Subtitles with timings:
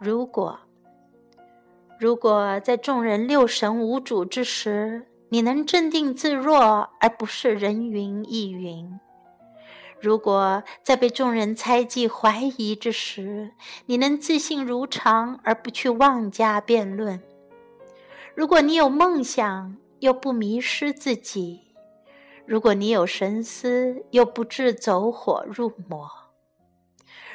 [0.00, 0.60] 如果，
[1.98, 9.00] 如果在众人六神无主之时，你能镇定自若，而不是人云亦云；
[10.00, 13.50] 如果在被众人猜忌怀疑之时，
[13.86, 17.18] 你能自信如常，而不去妄加辩论；
[18.36, 21.62] 如果你有梦想，又不迷失自己；
[22.46, 26.08] 如果你有神思，又不致走火入魔。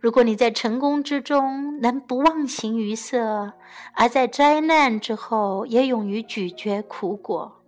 [0.00, 3.54] 如果你在成功之中能不忘形于色，
[3.94, 7.62] 而在灾难之后也勇于咀嚼苦果；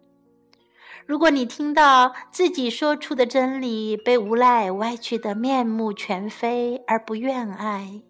[1.06, 8.02] 如果你听到自己说出的真理被无赖歪曲得面目全非而不怨爱；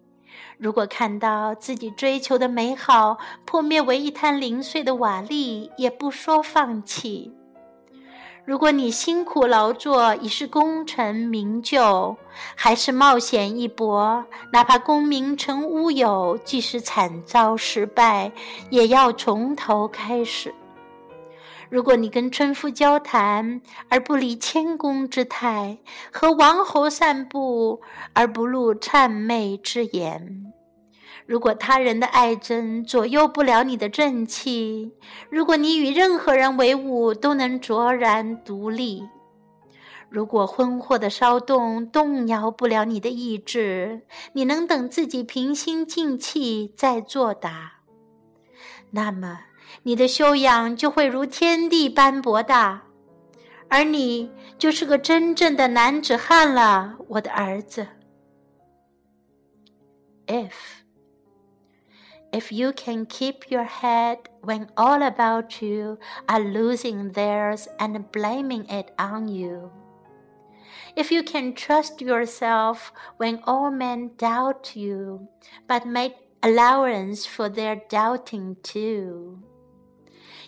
[0.57, 7.38] 如果看到自己追求的美好破灭为一滩零碎的瓦砾也不说放弃。
[8.45, 12.17] 如果你辛苦劳作已是功成名就，
[12.55, 18.31] 还是冒险一搏，哪怕功名成乌有，即使惨遭失败，
[18.71, 20.53] 也要从头开始。
[21.69, 25.77] 如果你跟村夫交谈而不理谦恭之态，
[26.11, 27.81] 和王侯散步
[28.13, 30.51] 而不露谄媚之言。
[31.29, 34.91] 如果他人的爱憎左右不了你的正气，
[35.29, 39.07] 如果你与任何人为伍都能卓然独立，
[40.09, 44.01] 如果婚祸的骚动动摇不了你的意志，
[44.33, 47.73] 你能等自己平心静气再作答，
[48.89, 49.41] 那么
[49.83, 52.85] 你的修养就会如天地般博大，
[53.67, 57.85] 而你就是个真正的男子汉了，我的儿子。
[60.25, 60.49] If
[62.31, 68.65] if you can keep your head when all about you are losing theirs and blaming
[68.69, 69.71] it on you.
[70.95, 75.27] If you can trust yourself when all men doubt you,
[75.67, 79.41] but make allowance for their doubting too.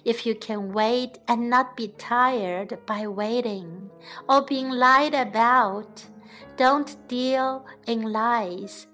[0.03, 3.89] If you can wait and not be tired by waiting
[4.27, 6.05] or being lied about,
[6.57, 8.87] don't deal in lies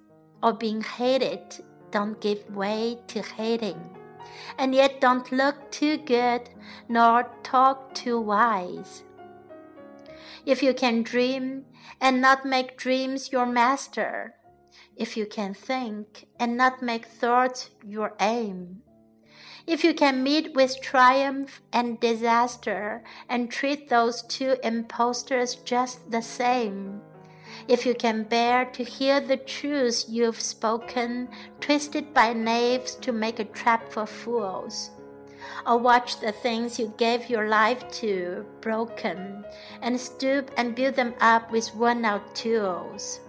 [0.44, 1.42] or being hated
[1.92, 3.80] don't give way to hating,
[4.58, 6.50] and yet don't look too good
[6.90, 9.03] nor talk too wise.
[10.46, 11.66] If you can dream
[12.00, 14.36] and not make dreams your master,
[14.96, 18.81] if you can think and not make thoughts your aim,
[19.68, 26.22] if you can meet with triumph and disaster and treat those two impostors just the
[26.22, 27.02] same,
[27.68, 33.40] if you can bear to hear the truths you've spoken, twisted by knaves to make
[33.40, 34.91] a trap for fools,
[35.66, 39.46] or watch the things you gave your life to broken,
[39.81, 43.19] and stoop and build them up with worn out tools.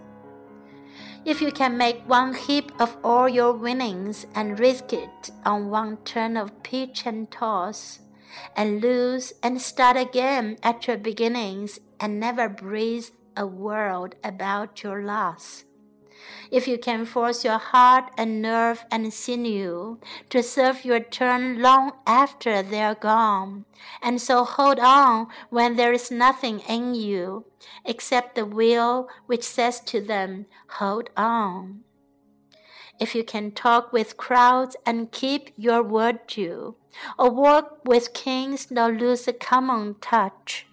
[1.25, 5.97] If you can make one heap of all your winnings and risk it on one
[5.97, 7.99] turn of pitch and toss,
[8.55, 15.03] and lose and start again at your beginnings and never breathe a world about your
[15.03, 15.65] loss.
[16.51, 21.93] If you can force your heart and nerve and sinew to serve your turn long
[22.05, 23.65] after they're gone,
[24.01, 27.45] and so hold on when there is nothing in you
[27.85, 30.47] except the will which says to them,
[30.79, 31.81] Hold on.
[32.99, 36.75] If you can talk with crowds and keep your word due,
[37.17, 40.67] or walk with kings nor lose a common touch,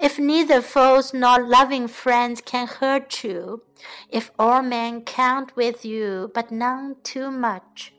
[0.00, 3.62] if neither foes nor loving friends can hurt you,
[4.08, 7.92] if all men count with you, but none too much,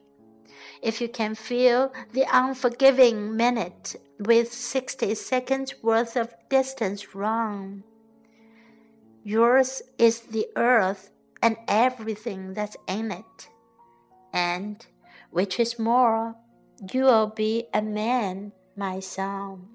[0.82, 7.84] if you can fill the unforgiving minute with 60 seconds worth of distance run,
[9.24, 11.12] yours is the earth
[11.44, 13.50] and everything that's in it.
[14.34, 14.84] And,
[15.30, 16.36] which is more,
[16.92, 19.68] you will be a man, my son.